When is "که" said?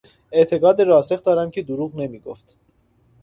1.51-1.61